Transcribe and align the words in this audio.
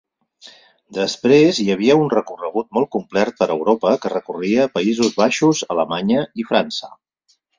Després 0.97 1.59
hi 1.63 1.65
havia 1.73 1.97
un 2.05 2.09
recorregut 2.13 2.69
molt 2.77 2.89
complert 2.97 3.37
per 3.43 3.49
Europa 3.57 3.93
que 4.05 4.13
recorria 4.15 4.67
Països 4.79 5.13
Baixos, 5.21 5.63
Alemanya 5.77 6.27
i 6.45 6.47
França. 6.53 6.91